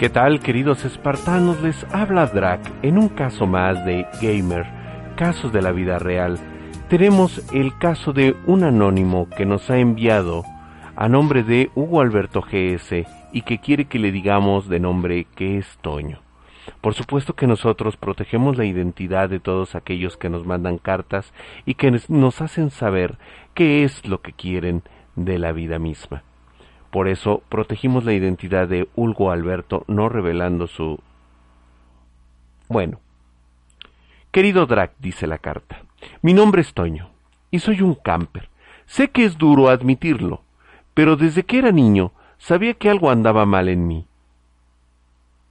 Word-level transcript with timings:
¿Qué 0.00 0.08
tal, 0.08 0.40
queridos 0.40 0.86
espartanos? 0.86 1.60
Les 1.60 1.84
habla 1.92 2.24
Drac 2.24 2.62
en 2.80 2.96
un 2.96 3.10
caso 3.10 3.46
más 3.46 3.84
de 3.84 4.06
Gamer, 4.22 4.64
casos 5.14 5.52
de 5.52 5.60
la 5.60 5.72
vida 5.72 5.98
real. 5.98 6.38
Tenemos 6.88 7.44
el 7.52 7.76
caso 7.76 8.14
de 8.14 8.34
un 8.46 8.64
anónimo 8.64 9.28
que 9.28 9.44
nos 9.44 9.68
ha 9.68 9.76
enviado 9.76 10.42
a 10.96 11.06
nombre 11.10 11.42
de 11.42 11.70
Hugo 11.74 12.00
Alberto 12.00 12.40
GS 12.40 13.06
y 13.34 13.42
que 13.42 13.58
quiere 13.58 13.88
que 13.88 13.98
le 13.98 14.10
digamos 14.10 14.70
de 14.70 14.80
nombre 14.80 15.26
que 15.36 15.58
es 15.58 15.76
Toño. 15.82 16.22
Por 16.80 16.94
supuesto 16.94 17.34
que 17.34 17.46
nosotros 17.46 17.98
protegemos 17.98 18.56
la 18.56 18.64
identidad 18.64 19.28
de 19.28 19.38
todos 19.38 19.74
aquellos 19.74 20.16
que 20.16 20.30
nos 20.30 20.46
mandan 20.46 20.78
cartas 20.78 21.34
y 21.66 21.74
que 21.74 22.00
nos 22.08 22.40
hacen 22.40 22.70
saber 22.70 23.18
qué 23.52 23.84
es 23.84 24.06
lo 24.06 24.22
que 24.22 24.32
quieren 24.32 24.82
de 25.14 25.38
la 25.38 25.52
vida 25.52 25.78
misma. 25.78 26.22
Por 26.90 27.06
eso 27.06 27.42
protegimos 27.48 28.04
la 28.04 28.12
identidad 28.12 28.66
de 28.66 28.88
Hugo 28.96 29.30
Alberto, 29.30 29.84
no 29.86 30.08
revelando 30.08 30.66
su... 30.66 30.98
Bueno. 32.68 33.00
Querido 34.32 34.66
Drac, 34.66 34.92
dice 34.98 35.26
la 35.26 35.38
carta, 35.38 35.82
mi 36.22 36.34
nombre 36.34 36.62
es 36.62 36.72
Toño, 36.72 37.10
y 37.50 37.60
soy 37.60 37.80
un 37.80 37.94
camper. 37.94 38.48
Sé 38.86 39.10
que 39.10 39.24
es 39.24 39.38
duro 39.38 39.68
admitirlo, 39.68 40.42
pero 40.94 41.16
desde 41.16 41.44
que 41.44 41.58
era 41.58 41.72
niño 41.72 42.12
sabía 42.38 42.74
que 42.74 42.90
algo 42.90 43.10
andaba 43.10 43.44
mal 43.44 43.68
en 43.68 43.86
mí. 43.86 44.06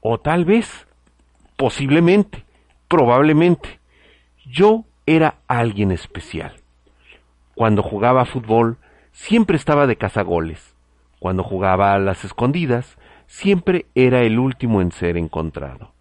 O 0.02 0.18
tal 0.18 0.46
vez, 0.46 0.88
posiblemente, 1.58 2.46
probablemente, 2.88 3.80
yo 4.46 4.86
era 5.06 5.36
alguien 5.48 5.92
especial. 5.92 6.54
Cuando 7.54 7.84
jugaba 7.84 8.26
fútbol, 8.26 8.78
siempre 9.12 9.58
estaba 9.58 9.88
de 9.88 9.98
cazagoles 9.98 10.74
cuando 11.20 11.44
jugaba 11.44 11.94
a 11.94 12.00
las 12.00 12.26
escondidas, 12.26 12.98
siempre 13.28 13.86
era 13.94 14.22
el 14.22 14.40
último 14.40 14.82
en 14.82 14.92
ser 14.92 15.18
encontrado. 15.18 15.92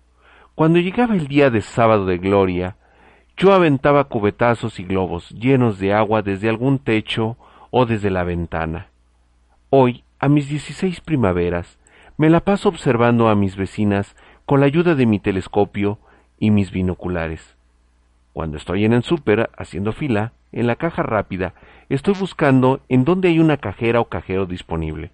Cuando 0.54 0.78
llegaba 0.78 1.14
el 1.14 1.28
día 1.28 1.50
de 1.50 1.60
sábado 1.60 2.06
de 2.06 2.18
gloria, 2.18 2.76
yo 3.36 3.52
aventaba 3.52 4.04
cubetazos 4.04 4.80
y 4.80 4.84
globos 4.84 5.30
llenos 5.30 5.78
de 5.78 5.92
agua 5.92 6.22
desde 6.22 6.48
algún 6.48 6.78
techo 6.78 7.36
o 7.70 7.86
desde 7.86 8.10
la 8.10 8.24
ventana. 8.24 8.88
Hoy, 9.70 10.02
a 10.18 10.28
mis 10.28 10.48
dieciséis 10.48 11.00
primaveras, 11.00 11.78
me 12.16 12.30
la 12.30 12.40
paso 12.40 12.68
observando 12.68 13.28
a 13.28 13.36
mis 13.36 13.54
vecinas 13.54 14.16
con 14.44 14.60
la 14.60 14.66
ayuda 14.66 14.94
de 14.96 15.06
mi 15.06 15.20
telescopio 15.20 15.98
y 16.38 16.50
mis 16.50 16.72
binoculares. 16.72 17.56
Cuando 18.32 18.56
estoy 18.56 18.84
en 18.84 18.92
el 18.92 19.02
súper 19.02 19.50
haciendo 19.56 19.92
fila, 19.92 20.32
en 20.52 20.66
la 20.66 20.76
caja 20.76 21.02
rápida, 21.02 21.54
estoy 21.88 22.14
buscando 22.18 22.80
en 22.88 23.04
dónde 23.04 23.28
hay 23.28 23.38
una 23.38 23.56
cajera 23.56 24.00
o 24.00 24.06
cajero 24.06 24.46
disponible. 24.46 25.10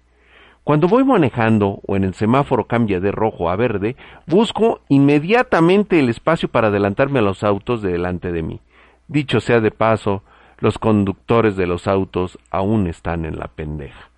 Cuando 0.63 0.87
voy 0.87 1.03
manejando 1.03 1.79
o 1.85 1.95
en 1.95 2.03
el 2.03 2.15
semáforo 2.15 2.65
cambia 2.65 2.99
de 2.99 3.11
rojo 3.11 3.49
a 3.51 3.55
verde, 3.55 3.95
busco 4.25 4.81
inmediatamente 4.89 5.99
el 5.99 6.09
espacio 6.09 6.49
para 6.49 6.69
adelantarme 6.69 7.19
a 7.19 7.21
los 7.21 7.43
autos 7.43 7.83
de 7.83 7.91
delante 7.91 8.31
de 8.31 8.41
mí. 8.41 8.61
Dicho 9.07 9.39
sea 9.41 9.59
de 9.59 9.69
paso, 9.69 10.23
los 10.57 10.79
conductores 10.79 11.55
de 11.55 11.67
los 11.67 11.87
autos 11.87 12.39
aún 12.49 12.87
están 12.87 13.25
en 13.25 13.37
la 13.37 13.47
pendeja. 13.47 14.09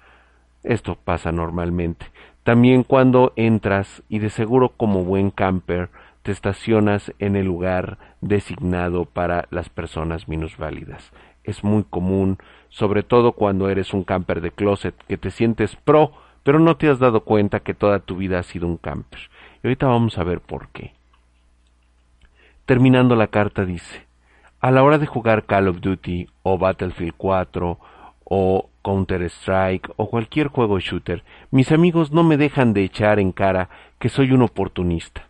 Esto 0.63 0.95
pasa 0.95 1.33
normalmente. 1.33 2.05
También 2.43 2.83
cuando 2.83 3.33
entras 3.35 4.01
y 4.07 4.19
de 4.19 4.29
seguro 4.29 4.69
como 4.69 5.03
buen 5.03 5.31
camper 5.31 5.89
te 6.27 6.33
estacionas 6.33 7.13
en 7.19 7.37
el 7.37 7.45
lugar 7.45 7.97
designado 8.19 9.05
para 9.05 9.47
las 9.49 9.69
personas 9.69 10.27
minusválidas. 10.27 11.13
Es 11.45 11.63
muy 11.63 11.85
común, 11.85 12.37
sobre 12.67 13.01
todo 13.01 13.31
cuando 13.31 13.69
eres 13.69 13.93
un 13.93 14.03
camper 14.03 14.41
de 14.41 14.51
closet, 14.51 14.93
que 15.07 15.17
te 15.17 15.31
sientes 15.31 15.77
pro, 15.77 16.11
pero 16.43 16.59
no 16.59 16.75
te 16.75 16.89
has 16.89 16.99
dado 16.99 17.21
cuenta 17.21 17.61
que 17.61 17.73
toda 17.73 17.99
tu 17.99 18.17
vida 18.17 18.39
ha 18.39 18.43
sido 18.43 18.67
un 18.67 18.75
camper. 18.75 19.21
Y 19.63 19.67
ahorita 19.67 19.87
vamos 19.87 20.17
a 20.17 20.25
ver 20.25 20.41
por 20.41 20.67
qué. 20.67 20.91
Terminando 22.65 23.15
la 23.15 23.27
carta 23.27 23.63
dice, 23.63 24.05
a 24.59 24.69
la 24.69 24.83
hora 24.83 24.97
de 24.97 25.05
jugar 25.05 25.45
Call 25.45 25.69
of 25.69 25.79
Duty 25.79 26.27
o 26.43 26.57
Battlefield 26.57 27.13
4 27.15 27.79
o 28.25 28.69
Counter-Strike 28.83 29.93
o 29.95 30.09
cualquier 30.09 30.49
juego 30.49 30.77
shooter, 30.81 31.23
mis 31.51 31.71
amigos 31.71 32.11
no 32.11 32.23
me 32.23 32.35
dejan 32.35 32.73
de 32.73 32.83
echar 32.83 33.17
en 33.17 33.31
cara 33.31 33.69
que 33.97 34.09
soy 34.09 34.33
un 34.33 34.41
oportunista. 34.41 35.26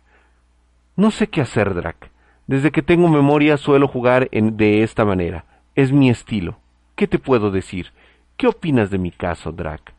No 0.98 1.12
sé 1.12 1.28
qué 1.28 1.40
hacer, 1.40 1.74
Drac. 1.74 2.10
Desde 2.48 2.72
que 2.72 2.82
tengo 2.82 3.06
memoria 3.06 3.56
suelo 3.56 3.86
jugar 3.86 4.28
de 4.30 4.82
esta 4.82 5.04
manera. 5.04 5.44
Es 5.76 5.92
mi 5.92 6.10
estilo. 6.10 6.58
¿Qué 6.96 7.06
te 7.06 7.20
puedo 7.20 7.52
decir? 7.52 7.92
¿Qué 8.36 8.48
opinas 8.48 8.90
de 8.90 8.98
mi 8.98 9.12
caso, 9.12 9.52
Drac? 9.52 9.92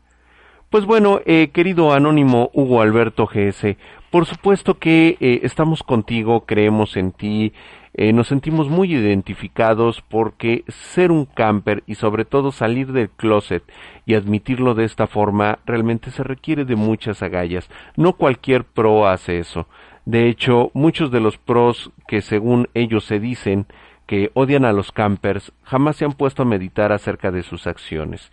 Pues 0.68 0.84
bueno, 0.84 1.22
eh, 1.24 1.48
querido 1.54 1.94
anónimo 1.94 2.50
Hugo 2.52 2.82
Alberto 2.82 3.26
GS, 3.26 3.78
por 4.10 4.26
supuesto 4.26 4.78
que 4.78 5.16
eh, 5.20 5.40
estamos 5.42 5.82
contigo, 5.82 6.44
creemos 6.44 6.94
en 6.98 7.12
ti, 7.12 7.54
eh, 7.94 8.12
nos 8.12 8.28
sentimos 8.28 8.68
muy 8.68 8.94
identificados 8.94 10.02
porque 10.02 10.64
ser 10.68 11.12
un 11.12 11.24
camper 11.24 11.82
y 11.86 11.94
sobre 11.94 12.26
todo 12.26 12.52
salir 12.52 12.92
del 12.92 13.08
closet 13.08 13.64
y 14.04 14.16
admitirlo 14.16 14.74
de 14.74 14.84
esta 14.84 15.06
forma 15.06 15.60
realmente 15.64 16.10
se 16.10 16.22
requiere 16.22 16.66
de 16.66 16.76
muchas 16.76 17.22
agallas. 17.22 17.70
No 17.96 18.12
cualquier 18.12 18.64
pro 18.64 19.08
hace 19.08 19.38
eso. 19.38 19.66
De 20.10 20.28
hecho, 20.28 20.72
muchos 20.74 21.12
de 21.12 21.20
los 21.20 21.38
pros 21.38 21.92
que 22.08 22.20
según 22.20 22.68
ellos 22.74 23.04
se 23.04 23.20
dicen 23.20 23.66
que 24.08 24.32
odian 24.34 24.64
a 24.64 24.72
los 24.72 24.90
campers 24.90 25.52
jamás 25.62 25.98
se 25.98 26.04
han 26.04 26.14
puesto 26.14 26.42
a 26.42 26.46
meditar 26.46 26.90
acerca 26.90 27.30
de 27.30 27.44
sus 27.44 27.68
acciones. 27.68 28.32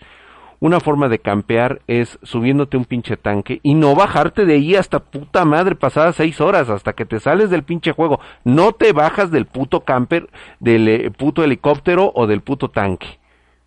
Una 0.59 0.79
forma 0.79 1.07
de 1.07 1.19
campear 1.19 1.83
es 1.85 2.17
subiéndote 2.23 2.77
un 2.77 2.85
pinche 2.85 3.15
tanque 3.15 3.59
y 3.61 3.75
no 3.75 3.93
bajarte 3.93 4.45
de 4.45 4.55
ahí 4.55 4.73
hasta 4.73 4.97
puta 4.97 5.45
madre 5.45 5.75
pasadas 5.75 6.15
seis 6.15 6.41
horas 6.41 6.67
hasta 6.69 6.93
que 6.93 7.05
te 7.05 7.19
sales 7.19 7.51
del 7.51 7.61
pinche 7.61 7.91
juego. 7.91 8.19
No 8.43 8.71
te 8.71 8.91
bajas 8.91 9.29
del 9.29 9.45
puto 9.45 9.81
camper, 9.81 10.31
del 10.59 10.87
eh, 10.87 11.11
puto 11.11 11.43
helicóptero 11.43 12.11
o 12.15 12.25
del 12.25 12.41
puto 12.41 12.69
tanque. 12.69 13.19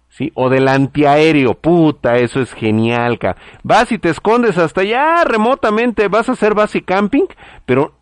¿Sí? 0.09 0.33
O 0.35 0.51
del 0.51 0.67
antiaéreo, 0.67 1.55
puta, 1.55 2.17
eso 2.17 2.41
es 2.41 2.53
genial, 2.55 3.21
ca. 3.21 3.37
Vas 3.63 3.93
y 3.93 3.99
te 3.99 4.09
escondes 4.09 4.59
hasta 4.59 4.81
allá 4.81 5.23
remotamente, 5.23 6.09
vas 6.09 6.29
a 6.29 6.33
hacer 6.33 6.55
base 6.55 6.83
camping, 6.83 7.27
pero 7.65 8.00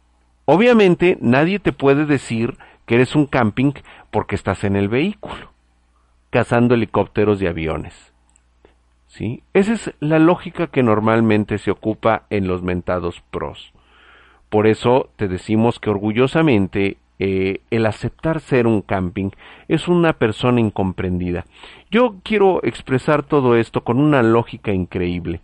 obviamente 0.51 1.19
nadie 1.21 1.59
te 1.59 1.73
puede 1.73 2.07
decir 2.07 2.57
que 2.87 2.95
eres 2.95 3.15
un 3.15 3.27
camping 3.27 3.73
porque 4.11 4.35
estás 4.35 4.65
en 4.65 4.77
el 4.77 4.89
vehículo, 4.89 5.53
cazando 6.31 6.75
helicópteros 6.75 7.43
y 7.43 7.47
aviones. 7.47 8.15
¿Sí? 9.09 9.43
Esa 9.53 9.75
es 9.75 9.93
la 10.01 10.19
lógica 10.19 10.69
que 10.69 10.83
normalmente 10.83 11.59
se 11.59 11.71
ocupa 11.71 12.23
en 12.31 12.49
los 12.49 12.63
mentados 12.63 13.23
pros. 13.31 13.75
Por 14.49 14.67
eso 14.67 15.11
te 15.17 15.29
decimos 15.29 15.79
que 15.79 15.91
orgullosamente 15.91 16.97
eh, 17.19 17.61
el 17.71 17.85
aceptar 17.85 18.41
ser 18.41 18.67
un 18.67 18.81
camping 18.81 19.31
es 19.69 19.87
una 19.87 20.15
persona 20.15 20.61
incomprendida. 20.61 21.45
Yo 21.91 22.17
quiero 22.23 22.65
expresar 22.65 23.23
todo 23.23 23.55
esto 23.55 23.85
con 23.85 24.01
una 24.01 24.23
lógica 24.23 24.73
increíble. 24.73 25.43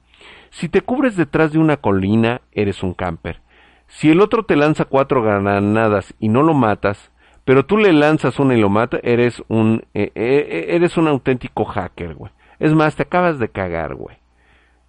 Si 0.49 0.71
te 0.71 0.81
cubres 0.81 1.15
detrás 1.15 1.53
de 1.53 1.59
una 1.59 1.77
colina, 1.77 2.41
eres 2.53 2.83
un 2.83 2.95
camper. 2.95 3.44
Si 3.89 4.11
el 4.11 4.21
otro 4.21 4.45
te 4.45 4.57
lanza 4.57 4.85
cuatro 4.85 5.23
granadas 5.23 6.15
y 6.19 6.29
no 6.29 6.43
lo 6.43 6.55
matas, 6.55 7.13
pero 7.45 7.67
tú 7.67 7.77
le 7.77 7.93
lanzas 7.93 8.39
una 8.39 8.55
y 8.55 8.61
lo 8.61 8.71
mata, 8.71 8.99
eres 9.03 9.43
un, 9.49 9.85
eh, 9.93 10.11
eh, 10.15 10.67
eres 10.71 10.97
un 10.97 11.09
auténtico 11.09 11.65
hacker, 11.65 12.15
güey. 12.15 12.33
Es 12.59 12.73
más, 12.73 12.97
te 12.97 13.03
acabas 13.03 13.39
de 13.39 13.49
cagar, 13.49 13.95
güey. 13.95 14.17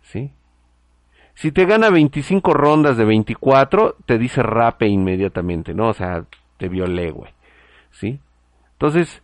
¿Sí? 0.02 0.32
Si 1.34 1.52
te 1.52 1.66
gana 1.66 1.90
25 1.90 2.54
rondas 2.54 2.96
de 2.96 3.04
24, 3.04 3.98
te 4.06 4.18
dice 4.18 4.42
rape 4.42 4.88
inmediatamente, 4.88 5.74
¿no? 5.74 5.90
O 5.90 5.94
sea, 5.94 6.24
te 6.58 6.70
violé, 6.70 7.12
güey. 7.12 7.34
¿Sí? 7.92 8.20
Entonces, 8.74 9.22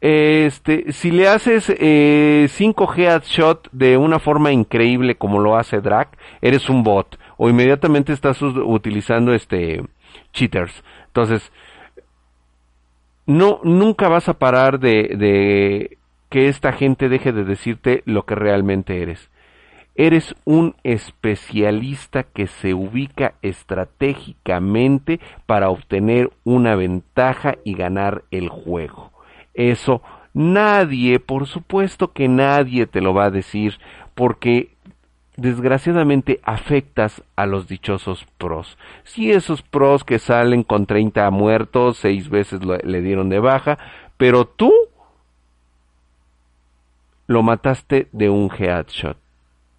este, 0.00 0.92
si 0.92 1.10
le 1.10 1.28
haces 1.28 1.64
5 1.66 1.74
eh, 1.78 2.48
headshot 2.96 3.68
de 3.72 3.98
una 3.98 4.18
forma 4.18 4.50
increíble 4.52 5.16
como 5.16 5.38
lo 5.40 5.56
hace 5.56 5.82
Drac, 5.82 6.16
eres 6.40 6.70
un 6.70 6.82
bot. 6.82 7.18
O 7.42 7.48
inmediatamente 7.48 8.12
estás 8.12 8.42
utilizando 8.42 9.32
este 9.32 9.82
cheaters. 10.34 10.84
Entonces, 11.06 11.50
no, 13.24 13.60
nunca 13.64 14.10
vas 14.10 14.28
a 14.28 14.38
parar 14.38 14.78
de, 14.78 15.16
de 15.16 15.96
que 16.28 16.48
esta 16.48 16.72
gente 16.72 17.08
deje 17.08 17.32
de 17.32 17.44
decirte 17.44 18.02
lo 18.04 18.26
que 18.26 18.34
realmente 18.34 19.00
eres. 19.00 19.30
Eres 19.94 20.34
un 20.44 20.76
especialista 20.84 22.24
que 22.24 22.46
se 22.46 22.74
ubica 22.74 23.32
estratégicamente 23.40 25.18
para 25.46 25.70
obtener 25.70 26.30
una 26.44 26.74
ventaja 26.74 27.56
y 27.64 27.72
ganar 27.72 28.24
el 28.30 28.50
juego. 28.50 29.12
Eso 29.54 30.02
nadie, 30.34 31.20
por 31.20 31.46
supuesto 31.46 32.12
que 32.12 32.28
nadie 32.28 32.86
te 32.86 33.00
lo 33.00 33.14
va 33.14 33.24
a 33.24 33.30
decir, 33.30 33.78
porque 34.14 34.74
desgraciadamente 35.36 36.40
afectas 36.42 37.22
a 37.36 37.46
los 37.46 37.66
dichosos 37.66 38.26
pros. 38.38 38.76
Si 39.04 39.30
esos 39.30 39.62
pros 39.62 40.04
que 40.04 40.18
salen 40.18 40.62
con 40.62 40.86
30 40.86 41.30
muertos, 41.30 41.98
seis 41.98 42.28
veces 42.28 42.60
le 42.64 43.00
dieron 43.00 43.28
de 43.28 43.40
baja, 43.40 43.78
pero 44.16 44.44
tú 44.44 44.72
lo 47.26 47.42
mataste 47.42 48.08
de 48.12 48.28
un 48.28 48.50
headshot 48.50 49.16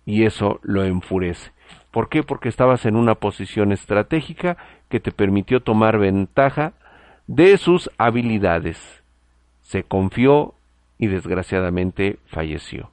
y 0.06 0.24
eso 0.24 0.60
lo 0.64 0.84
enfurece. 0.84 1.52
¿Por 1.92 2.08
qué? 2.08 2.24
Porque 2.24 2.50
estabas 2.50 2.86
en 2.86 2.96
una 2.96 3.16
posición 3.16 3.72
estratégica 3.72 4.58
que 4.90 5.00
te 5.00 5.12
permitió 5.12 5.62
tomar 5.62 5.98
ventaja 5.98 6.74
de 7.28 7.58
sus 7.58 7.92
habilidades. 7.98 9.04
Se 9.62 9.84
confió 9.84 10.54
y 10.98 11.08
desgraciadamente 11.08 12.20
falleció. 12.28 12.90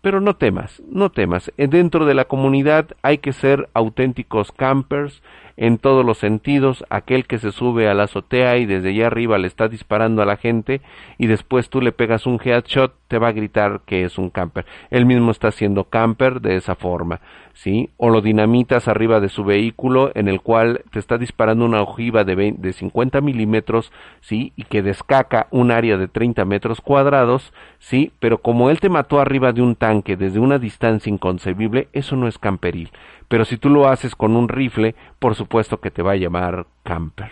Pero 0.00 0.20
no 0.20 0.36
temas, 0.36 0.82
no 0.88 1.10
temas. 1.10 1.52
Dentro 1.56 2.06
de 2.06 2.14
la 2.14 2.24
comunidad 2.24 2.88
hay 3.02 3.18
que 3.18 3.32
ser 3.32 3.68
auténticos 3.74 4.50
campers, 4.50 5.22
en 5.56 5.78
todos 5.78 6.04
los 6.04 6.18
sentidos, 6.18 6.84
aquel 6.90 7.26
que 7.26 7.38
se 7.38 7.52
sube 7.52 7.88
a 7.88 7.94
la 7.94 8.04
azotea 8.04 8.58
y 8.58 8.66
desde 8.66 8.90
allá 8.90 9.08
arriba 9.08 9.38
le 9.38 9.46
está 9.46 9.68
disparando 9.68 10.22
a 10.22 10.26
la 10.26 10.36
gente 10.36 10.80
y 11.18 11.26
después 11.26 11.68
tú 11.68 11.80
le 11.80 11.92
pegas 11.92 12.26
un 12.26 12.40
headshot, 12.42 12.94
te 13.08 13.18
va 13.18 13.28
a 13.28 13.32
gritar 13.32 13.80
que 13.84 14.04
es 14.04 14.18
un 14.18 14.30
camper. 14.30 14.66
Él 14.90 15.04
mismo 15.04 15.32
está 15.32 15.50
siendo 15.50 15.84
camper 15.84 16.40
de 16.40 16.56
esa 16.56 16.76
forma, 16.76 17.20
¿sí? 17.54 17.90
O 17.96 18.08
lo 18.08 18.20
dinamitas 18.20 18.88
arriba 18.88 19.20
de 19.20 19.28
su 19.28 19.44
vehículo 19.44 20.12
en 20.14 20.28
el 20.28 20.40
cual 20.40 20.84
te 20.92 20.98
está 20.98 21.18
disparando 21.18 21.64
una 21.64 21.82
ojiva 21.82 22.24
de, 22.24 22.54
de 22.56 22.72
50 22.72 23.20
milímetros, 23.20 23.92
¿sí? 24.20 24.52
Y 24.56 24.64
que 24.64 24.82
descaca 24.82 25.48
un 25.50 25.72
área 25.72 25.96
de 25.96 26.08
30 26.08 26.44
metros 26.44 26.80
cuadrados, 26.80 27.52
¿sí? 27.78 28.12
Pero 28.20 28.38
como 28.38 28.70
él 28.70 28.80
te 28.80 28.88
mató 28.88 29.20
arriba 29.20 29.52
de 29.52 29.62
un 29.62 29.74
tanque 29.74 30.16
desde 30.16 30.38
una 30.38 30.58
distancia 30.58 31.12
inconcebible, 31.12 31.88
eso 31.92 32.16
no 32.16 32.28
es 32.28 32.38
camperil. 32.38 32.90
Pero 33.30 33.44
si 33.44 33.58
tú 33.58 33.70
lo 33.70 33.86
haces 33.86 34.16
con 34.16 34.34
un 34.34 34.48
rifle, 34.48 34.96
por 35.20 35.36
supuesto 35.36 35.80
que 35.80 35.92
te 35.92 36.02
va 36.02 36.12
a 36.12 36.16
llamar 36.16 36.66
camper. 36.82 37.30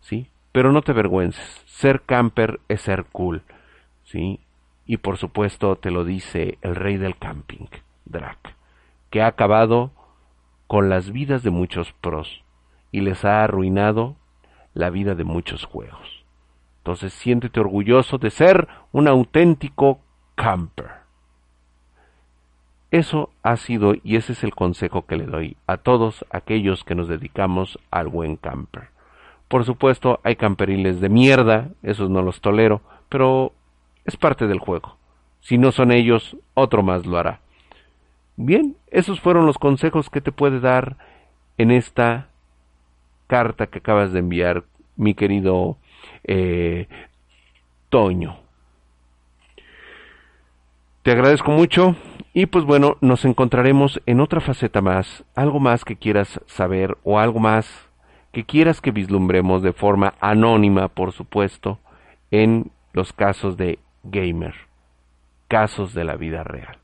¿Sí? 0.00 0.28
Pero 0.50 0.72
no 0.72 0.82
te 0.82 0.90
avergüences. 0.90 1.62
Ser 1.66 2.02
camper 2.02 2.58
es 2.66 2.80
ser 2.80 3.04
cool. 3.12 3.44
¿Sí? 4.02 4.40
Y 4.86 4.96
por 4.96 5.18
supuesto 5.18 5.76
te 5.76 5.92
lo 5.92 6.02
dice 6.04 6.58
el 6.62 6.74
rey 6.74 6.96
del 6.96 7.16
camping, 7.16 7.66
Drac, 8.06 8.56
que 9.10 9.22
ha 9.22 9.28
acabado 9.28 9.92
con 10.66 10.88
las 10.88 11.12
vidas 11.12 11.44
de 11.44 11.50
muchos 11.50 11.92
pros 12.00 12.42
y 12.90 13.02
les 13.02 13.24
ha 13.24 13.44
arruinado 13.44 14.16
la 14.74 14.90
vida 14.90 15.14
de 15.14 15.22
muchos 15.22 15.64
juegos. 15.64 16.24
Entonces 16.78 17.12
siéntete 17.12 17.60
orgulloso 17.60 18.18
de 18.18 18.30
ser 18.30 18.66
un 18.90 19.06
auténtico 19.06 20.00
camper. 20.34 20.90
Eso 22.90 23.30
ha 23.42 23.56
sido 23.56 23.94
y 24.02 24.16
ese 24.16 24.32
es 24.32 24.42
el 24.42 24.54
consejo 24.54 25.06
que 25.06 25.16
le 25.16 25.24
doy 25.24 25.56
a 25.66 25.76
todos 25.76 26.24
aquellos 26.30 26.82
que 26.82 26.94
nos 26.96 27.08
dedicamos 27.08 27.78
al 27.90 28.08
buen 28.08 28.36
camper. 28.36 28.88
Por 29.48 29.64
supuesto, 29.64 30.20
hay 30.24 30.36
camperiles 30.36 31.00
de 31.00 31.08
mierda, 31.08 31.70
esos 31.82 32.10
no 32.10 32.22
los 32.22 32.40
tolero, 32.40 32.82
pero 33.08 33.52
es 34.04 34.16
parte 34.16 34.46
del 34.46 34.58
juego. 34.58 34.96
Si 35.40 35.56
no 35.56 35.72
son 35.72 35.92
ellos, 35.92 36.36
otro 36.54 36.82
más 36.82 37.06
lo 37.06 37.18
hará. 37.18 37.40
Bien, 38.36 38.76
esos 38.90 39.20
fueron 39.20 39.46
los 39.46 39.58
consejos 39.58 40.10
que 40.10 40.20
te 40.20 40.32
puede 40.32 40.60
dar 40.60 40.96
en 41.58 41.70
esta 41.70 42.28
carta 43.26 43.68
que 43.68 43.78
acabas 43.78 44.12
de 44.12 44.20
enviar, 44.20 44.64
mi 44.96 45.14
querido 45.14 45.76
eh, 46.24 46.88
Toño. 47.88 48.38
Te 51.02 51.12
agradezco 51.12 51.50
mucho. 51.50 51.96
Y 52.32 52.46
pues 52.46 52.64
bueno, 52.64 52.96
nos 53.00 53.24
encontraremos 53.24 54.00
en 54.06 54.20
otra 54.20 54.40
faceta 54.40 54.80
más, 54.80 55.24
algo 55.34 55.58
más 55.58 55.84
que 55.84 55.96
quieras 55.96 56.40
saber 56.46 56.96
o 57.02 57.18
algo 57.18 57.40
más 57.40 57.88
que 58.32 58.44
quieras 58.44 58.80
que 58.80 58.92
vislumbremos 58.92 59.62
de 59.62 59.72
forma 59.72 60.14
anónima, 60.20 60.88
por 60.88 61.12
supuesto, 61.12 61.80
en 62.30 62.70
los 62.92 63.12
casos 63.12 63.56
de 63.56 63.80
gamer, 64.04 64.54
casos 65.48 65.94
de 65.94 66.04
la 66.04 66.16
vida 66.16 66.44
real. 66.44 66.78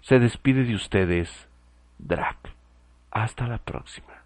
Se 0.00 0.18
despide 0.18 0.64
de 0.64 0.74
ustedes, 0.74 1.48
Drac. 1.98 2.36
Hasta 3.10 3.46
la 3.46 3.58
próxima. 3.58 4.25